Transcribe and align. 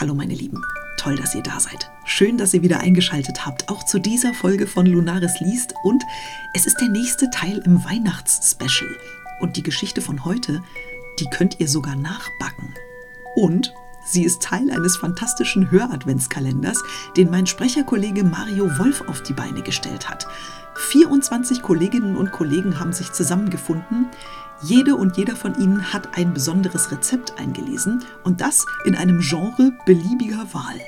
Hallo 0.00 0.14
meine 0.14 0.34
Lieben, 0.34 0.64
toll, 0.96 1.16
dass 1.16 1.34
ihr 1.34 1.42
da 1.42 1.58
seid. 1.58 1.90
Schön, 2.04 2.38
dass 2.38 2.54
ihr 2.54 2.62
wieder 2.62 2.78
eingeschaltet 2.78 3.44
habt, 3.44 3.68
auch 3.68 3.82
zu 3.82 3.98
dieser 3.98 4.32
Folge 4.32 4.68
von 4.68 4.86
Lunaris 4.86 5.40
liest. 5.40 5.74
Und 5.82 6.04
es 6.54 6.66
ist 6.66 6.80
der 6.80 6.88
nächste 6.88 7.28
Teil 7.30 7.60
im 7.64 7.84
Weihnachtsspecial. 7.84 8.96
Und 9.40 9.56
die 9.56 9.64
Geschichte 9.64 10.00
von 10.00 10.24
heute, 10.24 10.62
die 11.18 11.28
könnt 11.30 11.58
ihr 11.58 11.66
sogar 11.66 11.96
nachbacken. 11.96 12.74
Und 13.34 13.74
sie 14.10 14.24
ist 14.24 14.42
Teil 14.42 14.70
eines 14.70 14.96
fantastischen 14.96 15.70
Höradventskalenders, 15.70 16.82
den 17.16 17.30
mein 17.30 17.46
Sprecherkollege 17.46 18.24
Mario 18.24 18.78
Wolf 18.78 19.02
auf 19.08 19.22
die 19.22 19.32
Beine 19.32 19.62
gestellt 19.62 20.08
hat. 20.08 20.26
24 20.74 21.62
Kolleginnen 21.62 22.16
und 22.16 22.32
Kollegen 22.32 22.78
haben 22.78 22.92
sich 22.92 23.12
zusammengefunden. 23.12 24.06
Jede 24.62 24.96
und 24.96 25.16
jeder 25.16 25.36
von 25.36 25.54
ihnen 25.60 25.92
hat 25.92 26.16
ein 26.16 26.34
besonderes 26.34 26.90
Rezept 26.90 27.38
eingelesen 27.38 28.04
und 28.24 28.40
das 28.40 28.64
in 28.84 28.96
einem 28.96 29.20
Genre 29.20 29.72
beliebiger 29.86 30.52
Wahl. 30.52 30.80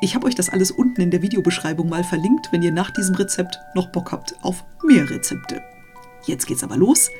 Ich 0.00 0.14
habe 0.14 0.26
euch 0.26 0.34
das 0.34 0.50
alles 0.50 0.70
unten 0.70 1.00
in 1.00 1.10
der 1.10 1.22
Videobeschreibung 1.22 1.88
mal 1.88 2.04
verlinkt, 2.04 2.48
wenn 2.50 2.62
ihr 2.62 2.72
nach 2.72 2.90
diesem 2.90 3.14
Rezept 3.14 3.58
noch 3.74 3.88
Bock 3.88 4.12
habt 4.12 4.34
auf 4.42 4.64
mehr 4.84 5.08
Rezepte. 5.08 5.62
Jetzt 6.26 6.46
geht's 6.46 6.64
aber 6.64 6.76
los. 6.76 7.10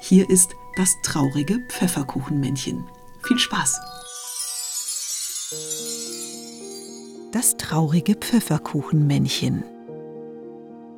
Hier 0.00 0.28
ist 0.30 0.50
das 0.76 0.94
traurige 1.02 1.58
Pfefferkuchenmännchen. 1.68 2.84
Viel 3.22 3.38
Spaß! 3.38 4.01
Das 7.32 7.56
traurige 7.56 8.14
Pfefferkuchenmännchen. 8.14 9.64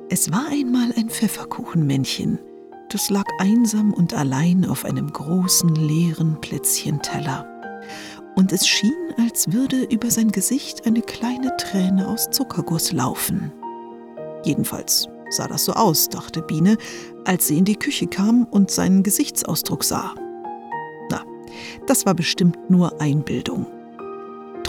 Es 0.09 0.31
war 0.31 0.47
einmal 0.51 0.91
ein 0.97 1.09
Pfefferkuchenmännchen. 1.09 2.39
Das 2.89 3.09
lag 3.09 3.25
einsam 3.39 3.93
und 3.93 4.13
allein 4.13 4.65
auf 4.65 4.85
einem 4.85 5.11
großen 5.11 5.73
leeren 5.75 6.39
Plätzchenteller. 6.41 7.47
Und 8.35 8.51
es 8.51 8.67
schien, 8.67 8.93
als 9.17 9.51
würde 9.51 9.83
über 9.85 10.11
sein 10.11 10.31
Gesicht 10.31 10.85
eine 10.85 11.01
kleine 11.01 11.55
Träne 11.57 12.07
aus 12.07 12.29
Zuckerguss 12.29 12.91
laufen. 12.91 13.51
Jedenfalls 14.43 15.07
sah 15.29 15.47
das 15.47 15.65
so 15.65 15.73
aus, 15.73 16.09
dachte 16.09 16.41
Biene, 16.41 16.77
als 17.23 17.47
sie 17.47 17.57
in 17.57 17.65
die 17.65 17.77
Küche 17.77 18.07
kam 18.07 18.43
und 18.43 18.69
seinen 18.69 19.03
Gesichtsausdruck 19.03 19.83
sah. 19.83 20.13
Na, 21.09 21.23
das 21.87 22.05
war 22.05 22.13
bestimmt 22.13 22.69
nur 22.69 23.01
Einbildung. 23.01 23.65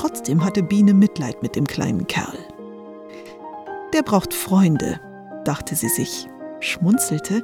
Trotzdem 0.07 0.45
hatte 0.45 0.63
Biene 0.63 0.95
Mitleid 0.95 1.43
mit 1.43 1.57
dem 1.57 1.67
kleinen 1.67 2.07
Kerl. 2.07 2.39
Der 3.93 4.03
braucht 4.03 4.33
Freunde, 4.33 5.01
dachte 5.45 5.75
sie 5.75 5.89
sich, 5.89 6.29
schmunzelte 6.61 7.43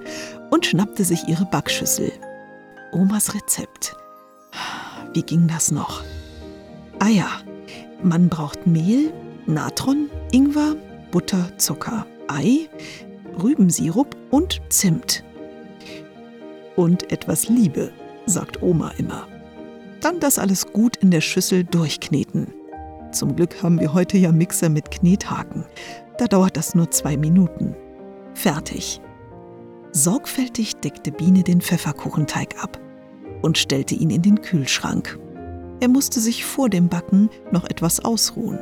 und 0.50 0.64
schnappte 0.64 1.02
sich 1.02 1.26
ihre 1.26 1.44
Backschüssel. 1.44 2.12
Omas 2.92 3.34
Rezept. 3.34 3.96
Wie 5.12 5.24
ging 5.24 5.48
das 5.48 5.72
noch? 5.72 6.04
Ah 7.00 7.08
ja, 7.08 7.40
man 8.00 8.28
braucht 8.28 8.64
Mehl, 8.64 9.12
Natron, 9.46 10.08
Ingwer, 10.30 10.76
Butter, 11.10 11.50
Zucker, 11.58 12.06
Ei, 12.28 12.68
Rübensirup 13.42 14.16
und 14.30 14.62
Zimt. 14.68 15.24
Und 16.76 17.10
etwas 17.10 17.48
Liebe, 17.48 17.90
sagt 18.26 18.62
Oma 18.62 18.92
immer. 18.98 19.26
Dann 20.02 20.18
das 20.18 20.38
alles 20.38 20.66
gut 20.66 20.96
in 20.96 21.10
der 21.10 21.20
Schüssel 21.20 21.64
durchkneten. 21.64 22.52
Zum 23.12 23.36
Glück 23.36 23.62
haben 23.62 23.78
wir 23.78 23.94
heute 23.94 24.18
ja 24.18 24.32
Mixer 24.32 24.68
mit 24.68 24.90
Knethaken. 24.90 25.64
Da 26.18 26.26
dauert 26.26 26.56
das 26.56 26.74
nur 26.74 26.90
zwei 26.90 27.16
Minuten. 27.16 27.76
Fertig. 28.34 29.00
Sorgfältig 29.92 30.76
deckte 30.76 31.12
Biene 31.12 31.42
den 31.42 31.60
Pfefferkuchenteig 31.60 32.62
ab 32.62 32.80
und 33.42 33.58
stellte 33.58 33.94
ihn 33.94 34.10
in 34.10 34.22
den 34.22 34.42
Kühlschrank. 34.42 35.18
Er 35.80 35.88
musste 35.88 36.20
sich 36.20 36.44
vor 36.44 36.68
dem 36.68 36.88
Backen 36.88 37.30
noch 37.50 37.64
etwas 37.64 38.04
ausruhen. 38.04 38.58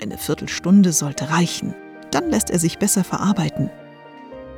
Eine 0.00 0.18
Viertelstunde 0.18 0.92
sollte 0.92 1.30
reichen, 1.30 1.74
dann 2.10 2.30
lässt 2.30 2.50
er 2.50 2.58
sich 2.58 2.78
besser 2.78 3.04
verarbeiten. 3.04 3.70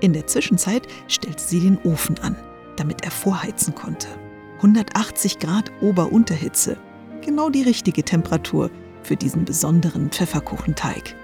In 0.00 0.12
der 0.12 0.26
Zwischenzeit 0.26 0.82
stellte 1.08 1.42
sie 1.42 1.60
den 1.60 1.78
Ofen 1.84 2.18
an, 2.20 2.36
damit 2.76 3.04
er 3.04 3.10
vorheizen 3.10 3.74
konnte. 3.74 4.08
180 4.58 5.38
Grad 5.38 5.70
Ober-Unterhitze, 5.80 6.76
genau 7.24 7.48
die 7.48 7.62
richtige 7.62 8.02
Temperatur 8.02 8.70
für 9.02 9.16
diesen 9.16 9.44
besonderen 9.44 10.10
Pfefferkuchenteig. 10.10 11.16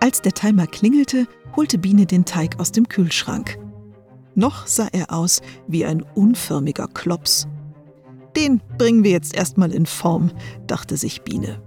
Als 0.00 0.22
der 0.22 0.32
Timer 0.32 0.66
klingelte, 0.66 1.26
holte 1.56 1.78
Biene 1.78 2.06
den 2.06 2.24
Teig 2.24 2.58
aus 2.58 2.72
dem 2.72 2.88
Kühlschrank. 2.88 3.58
Noch 4.34 4.66
sah 4.66 4.88
er 4.92 5.12
aus 5.12 5.42
wie 5.66 5.84
ein 5.84 6.02
unförmiger 6.14 6.88
Klops. 6.88 7.46
Den 8.36 8.60
bringen 8.78 9.04
wir 9.04 9.10
jetzt 9.10 9.34
erstmal 9.34 9.72
in 9.72 9.86
Form, 9.86 10.30
dachte 10.66 10.96
sich 10.96 11.22
Biene. 11.22 11.60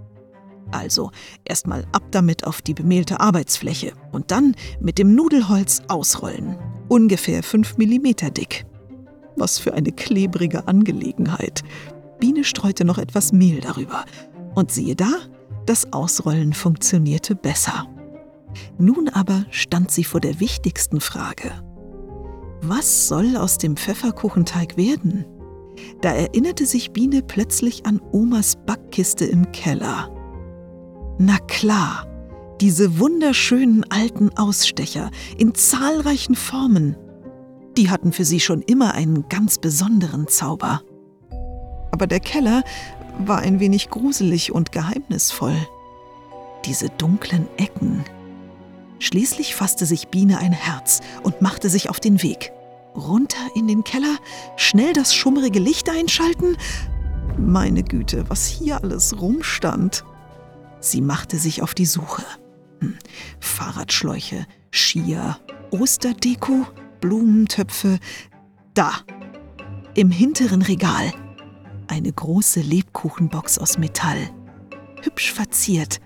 Also 0.72 1.10
erstmal 1.44 1.86
ab 1.92 2.02
damit 2.10 2.44
auf 2.44 2.60
die 2.60 2.74
bemehlte 2.74 3.20
Arbeitsfläche 3.20 3.92
und 4.12 4.30
dann 4.30 4.56
mit 4.80 4.98
dem 4.98 5.14
Nudelholz 5.14 5.82
ausrollen. 5.88 6.56
Ungefähr 6.88 7.42
5 7.42 7.78
mm 7.78 8.32
dick. 8.34 8.66
Was 9.36 9.58
für 9.58 9.74
eine 9.74 9.92
klebrige 9.92 10.66
Angelegenheit. 10.66 11.62
Biene 12.18 12.44
streute 12.44 12.84
noch 12.84 12.98
etwas 12.98 13.32
Mehl 13.32 13.60
darüber. 13.60 14.04
Und 14.54 14.72
siehe 14.72 14.96
da, 14.96 15.10
das 15.66 15.92
Ausrollen 15.92 16.52
funktionierte 16.52 17.34
besser. 17.34 17.86
Nun 18.78 19.08
aber 19.08 19.44
stand 19.50 19.90
sie 19.90 20.04
vor 20.04 20.20
der 20.20 20.40
wichtigsten 20.40 21.00
Frage. 21.00 21.52
Was 22.62 23.08
soll 23.08 23.36
aus 23.36 23.58
dem 23.58 23.76
Pfefferkuchenteig 23.76 24.76
werden? 24.76 25.26
Da 26.00 26.12
erinnerte 26.12 26.66
sich 26.66 26.92
Biene 26.92 27.22
plötzlich 27.22 27.84
an 27.84 28.00
Omas 28.12 28.56
Backkiste 28.64 29.26
im 29.26 29.52
Keller. 29.52 30.10
Na 31.18 31.38
klar, 31.38 32.06
diese 32.60 32.98
wunderschönen 32.98 33.84
alten 33.90 34.30
Ausstecher 34.36 35.10
in 35.36 35.54
zahlreichen 35.54 36.34
Formen. 36.34 36.96
Die 37.76 37.90
hatten 37.90 38.12
für 38.12 38.24
sie 38.24 38.40
schon 38.40 38.62
immer 38.62 38.94
einen 38.94 39.28
ganz 39.28 39.58
besonderen 39.58 40.28
Zauber. 40.28 40.82
Aber 41.90 42.06
der 42.06 42.20
Keller 42.20 42.62
war 43.18 43.38
ein 43.38 43.60
wenig 43.60 43.90
gruselig 43.90 44.52
und 44.52 44.72
geheimnisvoll. 44.72 45.56
Diese 46.64 46.88
dunklen 46.90 47.46
Ecken, 47.56 48.04
Schließlich 48.98 49.54
fasste 49.54 49.84
sich 49.86 50.08
Biene 50.08 50.38
ein 50.38 50.52
Herz 50.52 51.00
und 51.22 51.42
machte 51.42 51.68
sich 51.68 51.90
auf 51.90 52.00
den 52.00 52.22
Weg. 52.22 52.52
Runter 52.94 53.38
in 53.54 53.68
den 53.68 53.84
Keller, 53.84 54.16
schnell 54.56 54.92
das 54.94 55.14
schummrige 55.14 55.58
Licht 55.58 55.90
einschalten. 55.90 56.56
Meine 57.38 57.82
Güte, 57.82 58.24
was 58.28 58.46
hier 58.46 58.82
alles 58.82 59.20
rumstand. 59.20 60.04
Sie 60.80 61.02
machte 61.02 61.36
sich 61.36 61.60
auf 61.62 61.74
die 61.74 61.84
Suche. 61.84 62.24
Hm. 62.80 62.96
Fahrradschläuche, 63.38 64.46
Skier, 64.70 65.38
Osterdeko, 65.70 66.66
Blumentöpfe. 67.00 67.98
Da, 68.74 68.92
im 69.94 70.10
hinteren 70.10 70.62
Regal. 70.62 71.12
Eine 71.88 72.12
große 72.12 72.60
Lebkuchenbox 72.60 73.58
aus 73.58 73.78
Metall. 73.78 74.30
Hübsch 75.02 75.32
verziert 75.32 76.00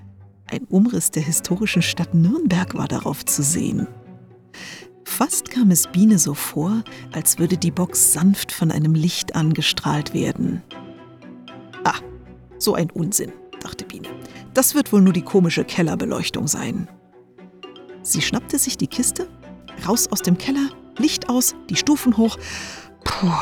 ein 0.51 0.65
Umriss 0.65 1.13
der 1.13 1.23
historischen 1.23 1.81
Stadt 1.81 2.13
Nürnberg 2.13 2.75
war 2.75 2.89
darauf 2.89 3.25
zu 3.25 3.43
sehen. 3.43 3.87
Fast 5.05 5.51
kam 5.51 5.71
es 5.71 5.87
Biene 5.87 6.19
so 6.19 6.35
vor, 6.35 6.83
als 7.13 7.39
würde 7.39 7.57
die 7.57 7.71
Box 7.71 8.13
sanft 8.13 8.51
von 8.51 8.73
einem 8.73 8.95
Licht 8.95 9.37
angestrahlt 9.37 10.13
werden. 10.13 10.63
Ah, 11.85 11.99
so 12.59 12.75
ein 12.75 12.91
Unsinn, 12.91 13.33
dachte 13.61 13.85
Biene. 13.85 14.09
Das 14.53 14.75
wird 14.75 14.93
wohl 14.93 15.03
nur 15.03 15.13
die 15.13 15.23
komische 15.23 15.65
Kellerbeleuchtung 15.65 16.49
sein. 16.49 16.89
Sie 18.03 18.21
schnappte 18.21 18.59
sich 18.59 18.77
die 18.77 18.89
Kiste, 18.89 19.29
raus 19.87 20.09
aus 20.11 20.23
dem 20.23 20.37
Keller, 20.37 20.71
Licht 21.01 21.29
aus, 21.29 21.55
die 21.69 21.77
Stufen 21.77 22.17
hoch. 22.17 22.39
Puh. 23.05 23.33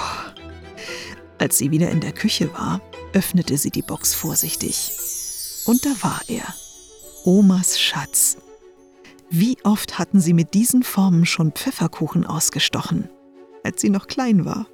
Als 1.39 1.59
sie 1.59 1.71
wieder 1.71 1.91
in 1.91 2.01
der 2.01 2.13
Küche 2.13 2.53
war, 2.53 2.81
öffnete 3.13 3.57
sie 3.59 3.71
die 3.71 3.83
Box 3.83 4.15
vorsichtig. 4.15 4.93
Und 5.67 5.85
da 5.85 5.91
war 6.01 6.21
er. 6.29 6.55
Omas 7.25 7.81
Schatz. 7.81 8.39
Wie 9.31 9.59
oft 9.63 9.99
hatten 9.99 10.21
sie 10.21 10.33
mit 10.33 10.55
diesen 10.55 10.83
Formen 10.83 11.27
schon 11.27 11.53
Pfefferkuchen 11.53 12.25
ausgestochen, 12.25 13.11
als 13.63 13.81
sie 13.81 13.91
noch 13.91 14.07
klein 14.07 14.45
war. 14.47 14.67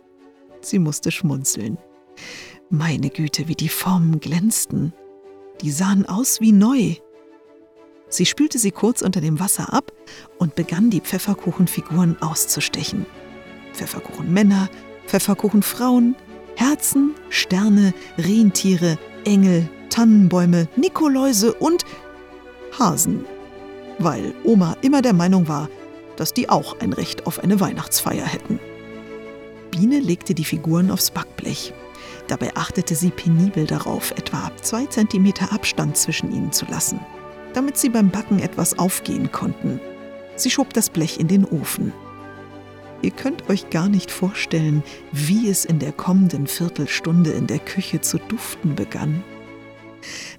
Sie 0.61 0.79
musste 0.79 1.11
schmunzeln. 1.11 1.79
Meine 2.71 3.11
Güte, 3.11 3.49
wie 3.49 3.57
die 3.57 3.69
Formen 3.69 4.21
glänzten. 4.21 4.93
Die 5.61 5.71
sahen 5.71 6.07
aus 6.07 6.41
wie 6.41 6.53
neu. 6.53 6.95
Sie 8.09 8.27
spülte 8.27 8.59
sie 8.59 8.71
kurz 8.71 9.03
unter 9.03 9.21
dem 9.21 9.41
Wasser 9.41 9.73
ab 9.73 9.93
und 10.39 10.55
begann 10.55 10.91
die 10.91 11.01
Pfefferkuchenfiguren 11.01 12.21
auszustechen. 12.23 13.07
Pfefferkuchenmänner, 13.73 14.69
Pfefferkuchenfrauen, 15.07 16.17
Herzen, 16.57 17.15
Sterne, 17.29 17.93
Rentiere, 18.19 18.99
Engel, 19.25 19.69
Tannenbäume, 19.91 20.69
Nikoläuse 20.77 21.55
und 21.55 21.85
Hasen, 22.79 23.25
weil 23.99 24.35
Oma 24.45 24.77
immer 24.83 25.03
der 25.03 25.13
Meinung 25.13 25.49
war, 25.49 25.69
dass 26.17 26.33
die 26.33 26.49
auch 26.49 26.81
ein 26.81 26.93
Recht 26.93 27.27
auf 27.27 27.43
eine 27.43 27.61
Weihnachtsfeier 27.61 28.25
hätten. 28.25 28.61
Biene 29.71 29.99
legte 29.99 30.35
die 30.35 30.45
Figuren 30.45 30.91
aufs 30.91 31.11
Backblech. 31.11 31.73
Dabei 32.29 32.55
achtete 32.55 32.95
sie 32.95 33.11
penibel 33.11 33.67
darauf, 33.67 34.13
etwa 34.13 34.51
zwei 34.63 34.87
Zentimeter 34.87 35.53
Abstand 35.53 35.97
zwischen 35.97 36.33
ihnen 36.33 36.53
zu 36.53 36.65
lassen, 36.67 37.01
damit 37.53 37.77
sie 37.77 37.89
beim 37.89 38.11
Backen 38.11 38.39
etwas 38.39 38.79
aufgehen 38.79 39.31
konnten. 39.33 39.81
Sie 40.37 40.51
schob 40.51 40.73
das 40.73 40.91
Blech 40.91 41.19
in 41.19 41.29
den 41.29 41.45
Ofen. 41.45 41.93
Ihr 43.03 43.11
könnt 43.11 43.49
euch 43.51 43.71
gar 43.71 43.89
nicht 43.89 44.11
vorstellen, 44.11 44.83
wie 45.13 45.49
es 45.49 45.65
in 45.65 45.79
der 45.79 45.93
kommenden 45.93 46.47
Viertelstunde 46.47 47.33
in 47.33 47.47
der 47.47 47.59
Küche 47.59 48.01
zu 48.01 48.19
duften 48.19 48.75
begann. 48.75 49.23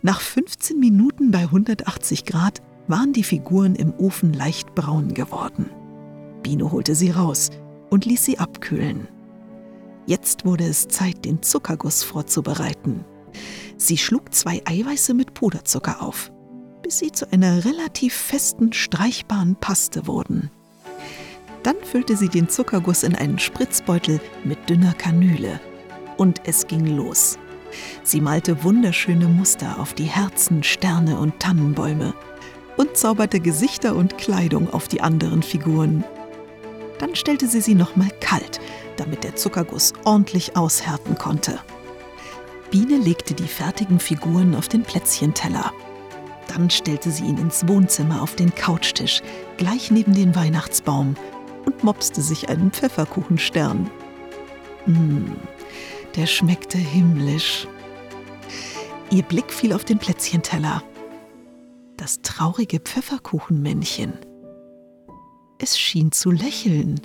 Nach 0.02 0.22
15 0.22 0.80
Minuten 0.80 1.32
bei 1.32 1.42
180 1.42 2.26
Grad 2.26 2.62
waren 2.88 3.14
die 3.14 3.24
Figuren 3.24 3.76
im 3.76 3.94
Ofen 3.98 4.34
leicht 4.34 4.76
braun 4.76 5.14
geworden. 5.14 5.70
Biene 6.44 6.72
holte 6.72 6.96
sie 6.96 7.12
raus 7.12 7.50
und 7.90 8.06
ließ 8.06 8.26
sie 8.26 8.40
abkühlen. 8.40 9.08
Jetzt 10.06 10.46
wurde 10.46 10.66
es 10.66 10.88
Zeit, 10.88 11.26
den 11.26 11.42
Zuckerguss 11.42 12.04
vorzubereiten. 12.04 13.04
Sie 13.78 13.98
schlug 13.98 14.34
zwei 14.34 14.62
Eiweiße 14.66 15.14
mit 15.14 15.34
Puderzucker 15.34 16.02
auf, 16.02 16.32
bis 16.86 17.00
sie 17.00 17.12
zu 17.12 17.32
einer 17.34 17.66
relativ 17.66 18.14
festen, 18.14 18.72
streichbaren 18.72 19.56
Paste 19.56 20.06
wurden. 20.06 20.52
Dann 21.64 21.78
füllte 21.82 22.16
sie 22.16 22.30
den 22.30 22.48
Zuckerguss 22.48 23.02
in 23.02 23.16
einen 23.16 23.40
Spritzbeutel 23.40 24.22
mit 24.44 24.70
dünner 24.70 24.94
Kanüle. 24.94 25.60
Und 26.18 26.42
es 26.46 26.68
ging 26.68 26.86
los. 26.86 27.40
Sie 28.04 28.22
malte 28.22 28.64
wunderschöne 28.64 29.28
Muster 29.28 29.80
auf 29.80 29.96
die 29.96 30.04
Herzen, 30.04 30.62
Sterne 30.62 31.18
und 31.18 31.40
Tannenbäume 31.40 32.14
und 32.78 32.96
zauberte 32.96 33.40
Gesichter 33.40 33.96
und 33.96 34.20
Kleidung 34.20 34.72
auf 34.72 34.88
die 34.88 35.02
anderen 35.02 35.42
Figuren. 35.42 36.04
Dann 37.00 37.16
stellte 37.16 37.48
sie 37.48 37.62
sie 37.62 37.74
nochmal 37.74 38.12
kalt, 38.20 38.60
damit 38.98 39.24
der 39.24 39.36
Zuckerguss 39.36 39.94
ordentlich 40.04 40.56
aushärten 40.56 41.18
konnte. 41.18 41.58
Biene 42.70 42.98
legte 42.98 43.34
die 43.34 43.48
fertigen 43.48 44.00
Figuren 44.00 44.54
auf 44.54 44.68
den 44.68 44.84
Plätzchenteller. 44.84 45.74
Dann 46.48 46.70
stellte 46.70 47.12
sie 47.12 47.26
ihn 47.26 47.38
ins 47.38 47.68
Wohnzimmer 47.68 48.22
auf 48.22 48.36
den 48.36 48.54
Couchtisch, 48.54 49.22
gleich 49.58 49.92
neben 49.92 50.14
den 50.14 50.36
Weihnachtsbaum, 50.36 51.16
und 51.66 51.84
mopste 51.84 52.22
sich 52.22 52.50
einen 52.50 52.72
Pfefferkuchenstern. 52.72 53.90
Mmh, 54.86 55.36
der 56.16 56.28
schmeckte 56.28 56.78
himmlisch. 56.78 57.68
Ihr 59.10 59.24
Blick 59.24 59.52
fiel 59.52 59.74
auf 59.74 59.84
den 59.84 59.98
Plätzchenteller. 59.98 60.84
Das 61.98 62.22
traurige 62.22 62.80
Pfefferkuchenmännchen. 62.80 64.14
Es 65.58 65.78
schien 65.78 66.12
zu 66.12 66.32
lächeln. 66.32 67.00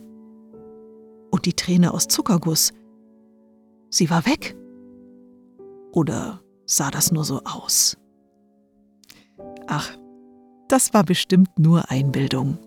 Und 1.31 1.47
die 1.47 1.55
Träne 1.55 1.95
aus 1.95 2.09
Zuckerguss. 2.09 2.73
Sie 3.89 4.11
war 4.11 4.27
weg. 4.27 4.57
Oder 5.93 6.43
sah 6.67 6.91
das 6.91 7.13
nur 7.13 7.25
so 7.25 7.43
aus? 7.45 7.97
Ach, 9.71 9.89
das 10.69 10.93
war 10.93 11.05
bestimmt 11.05 11.59
nur 11.59 11.91
Einbildung. 11.91 12.59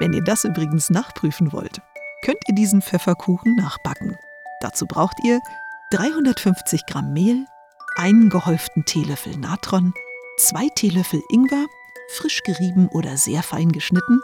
Wenn 0.00 0.14
ihr 0.14 0.22
das 0.22 0.44
übrigens 0.44 0.88
nachprüfen 0.88 1.52
wollt, 1.52 1.82
könnt 2.24 2.38
ihr 2.48 2.54
diesen 2.54 2.80
Pfefferkuchen 2.80 3.54
nachbacken. 3.56 4.16
Dazu 4.62 4.86
braucht 4.86 5.16
ihr 5.24 5.40
350 5.90 6.86
Gramm 6.86 7.12
Mehl, 7.12 7.44
einen 7.96 8.30
gehäuften 8.30 8.86
Teelöffel 8.86 9.36
Natron, 9.36 9.92
zwei 10.38 10.68
Teelöffel 10.74 11.20
Ingwer, 11.30 11.66
frisch 12.14 12.42
gerieben 12.42 12.88
oder 12.88 13.18
sehr 13.18 13.42
fein 13.42 13.70
geschnitten, 13.70 14.20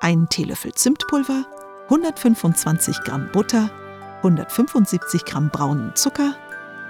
einen 0.00 0.28
Teelöffel 0.28 0.72
Zimtpulver, 0.72 1.44
125 1.84 3.02
Gramm 3.02 3.30
Butter, 3.30 3.70
175 4.18 5.24
Gramm 5.24 5.50
braunen 5.50 5.94
Zucker, 5.94 6.34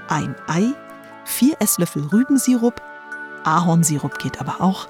ein 0.08 0.34
Ei, 0.46 0.72
vier 1.24 1.56
Esslöffel 1.60 2.06
Rübensirup, 2.06 2.80
Ahornsirup 3.44 4.18
geht 4.18 4.40
aber 4.40 4.60
auch, 4.60 4.88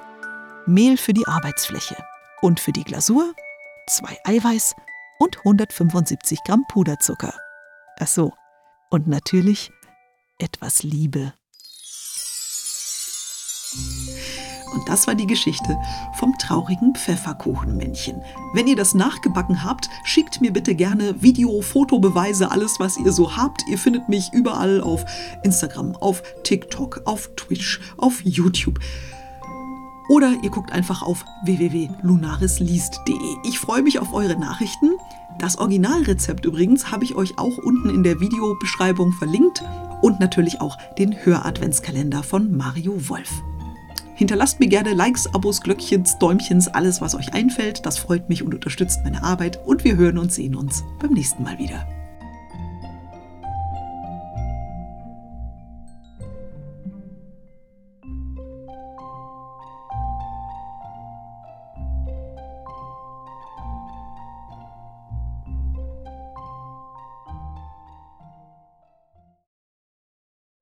Mehl 0.66 0.96
für 0.96 1.12
die 1.12 1.26
Arbeitsfläche 1.26 1.96
und 2.40 2.60
für 2.60 2.72
die 2.72 2.84
Glasur 2.84 3.34
zwei 3.86 4.18
Eiweiß 4.24 4.74
und 5.18 5.38
175 5.38 6.38
Gramm 6.44 6.64
Puderzucker. 6.68 7.34
Ach 7.98 8.06
so, 8.06 8.32
und 8.90 9.06
natürlich 9.06 9.70
etwas 10.38 10.82
Liebe. 10.82 11.34
Und 14.74 14.88
das 14.88 15.06
war 15.06 15.14
die 15.14 15.26
Geschichte 15.26 15.76
vom 16.14 16.36
traurigen 16.38 16.94
Pfefferkuchenmännchen. 16.94 18.20
Wenn 18.52 18.66
ihr 18.66 18.76
das 18.76 18.94
nachgebacken 18.94 19.62
habt, 19.62 19.88
schickt 20.04 20.40
mir 20.40 20.52
bitte 20.52 20.74
gerne 20.74 21.22
Video, 21.22 21.62
Fotobeweise, 21.62 22.50
alles, 22.50 22.80
was 22.80 22.96
ihr 22.98 23.12
so 23.12 23.36
habt. 23.36 23.62
Ihr 23.68 23.78
findet 23.78 24.08
mich 24.08 24.32
überall 24.32 24.80
auf 24.80 25.04
Instagram, 25.44 25.94
auf 25.96 26.22
TikTok, 26.42 27.02
auf 27.04 27.30
Twitch, 27.36 27.80
auf 27.96 28.20
YouTube. 28.24 28.80
Oder 30.08 30.34
ihr 30.42 30.50
guckt 30.50 30.72
einfach 30.72 31.02
auf 31.02 31.24
www.lunarisliest.de. 31.44 33.36
Ich 33.44 33.58
freue 33.58 33.82
mich 33.82 34.00
auf 34.00 34.12
eure 34.12 34.36
Nachrichten. 34.36 34.90
Das 35.38 35.58
Originalrezept 35.58 36.44
übrigens 36.44 36.90
habe 36.90 37.04
ich 37.04 37.14
euch 37.14 37.38
auch 37.38 37.58
unten 37.58 37.90
in 37.90 38.02
der 38.02 38.20
Videobeschreibung 38.20 39.12
verlinkt 39.12 39.62
und 40.02 40.20
natürlich 40.20 40.60
auch 40.60 40.76
den 40.98 41.12
Hör-Adventskalender 41.24 42.22
von 42.22 42.56
Mario 42.56 43.08
Wolf. 43.08 43.42
Hinterlasst 44.14 44.60
mir 44.60 44.68
gerne 44.68 44.94
Likes, 44.94 45.32
Abos, 45.34 45.60
Glöckchens, 45.60 46.18
Däumchens, 46.18 46.68
alles, 46.68 47.00
was 47.00 47.14
euch 47.14 47.34
einfällt. 47.34 47.84
Das 47.84 47.98
freut 47.98 48.28
mich 48.28 48.42
und 48.42 48.54
unterstützt 48.54 49.00
meine 49.02 49.22
Arbeit. 49.22 49.60
Und 49.66 49.84
wir 49.84 49.96
hören 49.96 50.18
und 50.18 50.32
sehen 50.32 50.54
uns 50.54 50.84
beim 51.00 51.12
nächsten 51.12 51.42
Mal 51.42 51.58
wieder. 51.58 51.86